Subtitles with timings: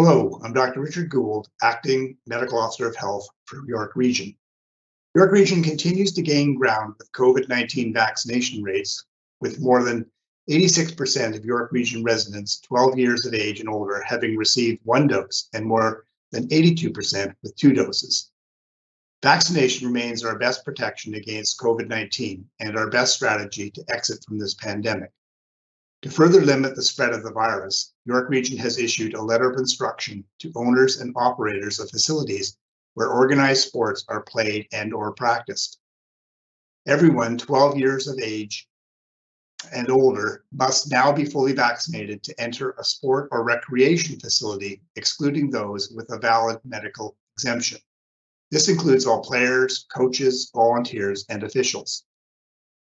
[0.00, 0.80] Hello, I'm Dr.
[0.80, 4.32] Richard Gould, Acting Medical Officer of Health for York Region.
[5.16, 9.06] York Region continues to gain ground with COVID-19 vaccination rates,
[9.40, 10.08] with more than
[10.48, 15.48] 86% of York Region residents 12 years of age and older having received one dose
[15.52, 18.30] and more than 82% with two doses.
[19.20, 24.54] Vaccination remains our best protection against COVID-19 and our best strategy to exit from this
[24.54, 25.10] pandemic.
[26.02, 29.58] To further limit the spread of the virus, York Region has issued a letter of
[29.58, 32.56] instruction to owners and operators of facilities
[32.94, 35.80] where organized sports are played and or practiced.
[36.86, 38.68] Everyone 12 years of age
[39.72, 45.50] and older must now be fully vaccinated to enter a sport or recreation facility, excluding
[45.50, 47.78] those with a valid medical exemption.
[48.52, 52.04] This includes all players, coaches, volunteers, and officials.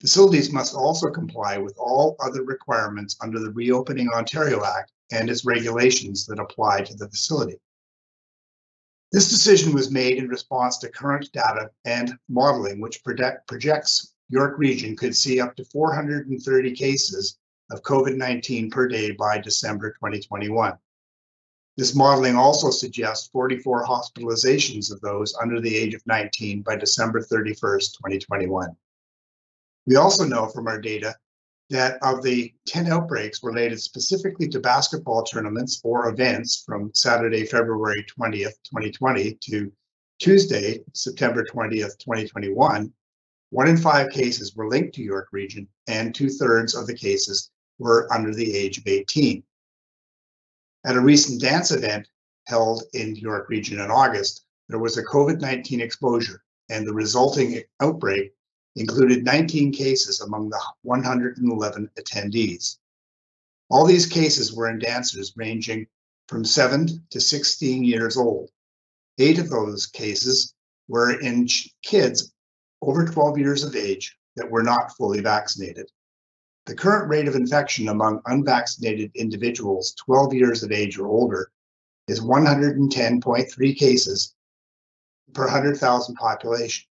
[0.00, 5.44] Facilities must also comply with all other requirements under the Reopening Ontario Act and its
[5.44, 7.58] regulations that apply to the facility.
[9.12, 14.58] This decision was made in response to current data and modeling, which project, projects York
[14.58, 17.38] Region could see up to 430 cases
[17.70, 20.76] of COVID-19 per day by December 2021.
[21.76, 27.20] This modeling also suggests 44 hospitalizations of those under the age of 19 by December
[27.20, 28.76] 31st, 2021.
[29.86, 31.14] We also know from our data
[31.70, 38.04] that of the 10 outbreaks related specifically to basketball tournaments or events from Saturday, February
[38.18, 39.72] 20th, 2020 to
[40.18, 42.92] Tuesday, September 20th, 2021,
[43.50, 47.50] one in five cases were linked to York Region and two thirds of the cases
[47.78, 49.42] were under the age of 18.
[50.84, 52.08] At a recent dance event
[52.46, 58.32] held in York Region in August, there was a COVID-19 exposure and the resulting outbreak
[58.76, 62.76] included 19 cases among the 111 attendees.
[63.70, 65.86] All these cases were in dancers ranging
[66.28, 68.50] from 7 to 16 years old.
[69.18, 70.54] Eight of those cases
[70.88, 71.48] were in
[71.82, 72.32] kids
[72.82, 75.90] over 12 years of age that were not fully vaccinated.
[76.66, 81.50] The current rate of infection among unvaccinated individuals 12 years of age or older
[82.08, 84.34] is 110.3 cases
[85.32, 86.86] per 100,000 population.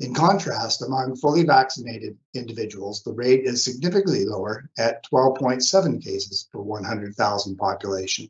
[0.00, 6.60] In contrast, among fully vaccinated individuals, the rate is significantly lower at 12.7 cases per
[6.60, 8.28] 100,000 population.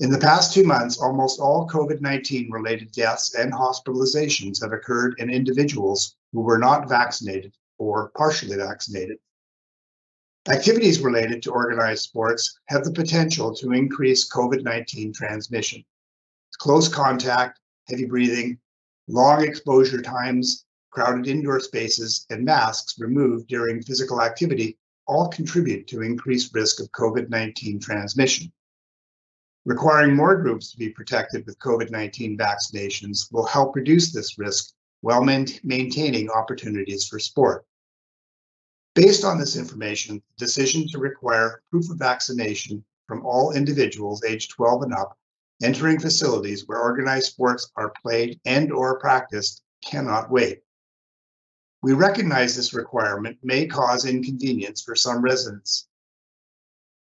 [0.00, 5.30] In the past two months, almost all COVID-19 related deaths and hospitalizations have occurred in
[5.30, 9.18] individuals who were not vaccinated or partially vaccinated.
[10.48, 15.84] Activities related to organized sports have the potential to increase COVID-19 transmission.
[16.58, 18.58] Close contact, heavy breathing,
[19.08, 26.02] long exposure times, crowded indoor spaces, and masks removed during physical activity all contribute to
[26.02, 28.52] increased risk of COVID-19 transmission.
[29.66, 35.22] Requiring more groups to be protected with COVID-19 vaccinations will help reduce this risk while
[35.22, 37.66] maintaining opportunities for sport.
[38.94, 44.50] Based on this information, the decision to require proof of vaccination from all individuals aged
[44.52, 45.18] 12 and up
[45.62, 50.62] entering facilities where organized sports are played and or practiced cannot wait.
[51.82, 55.86] We recognize this requirement may cause inconvenience for some residents,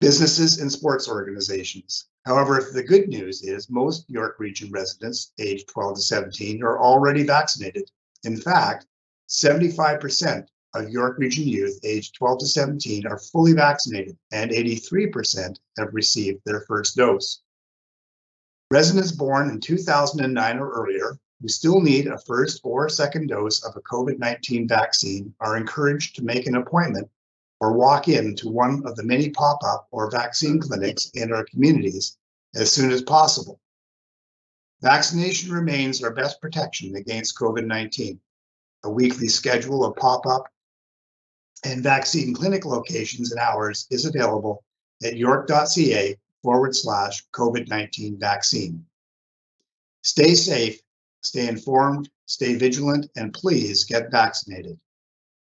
[0.01, 2.09] businesses, and sports organizations.
[2.27, 7.23] However, the good news is most York Region residents aged 12 to 17 are already
[7.23, 7.91] vaccinated.
[8.25, 8.87] In fact,
[9.29, 15.95] 75% of York Region youth aged 12 to 17 are fully vaccinated and 83% have
[15.95, 17.41] received their first dose.
[18.71, 23.77] Residents born in 2009 or earlier who still need a first or second dose of
[23.77, 27.09] a COVID-19 vaccine are encouraged to make an appointment
[27.61, 32.17] or walk in to one of the many pop-up or vaccine clinics in our communities
[32.57, 33.61] as soon as possible.
[34.83, 38.19] Vaccination remains our best protection against COVID-19.
[38.85, 40.49] A weekly schedule of pop-up
[41.65, 44.65] and vaccine clinic locations and hours is available
[45.05, 46.17] at york.ca
[46.47, 48.87] forward slash COVID 19 vaccine.
[50.03, 50.81] Stay safe,
[51.21, 54.79] stay informed, stay vigilant, and please get vaccinated.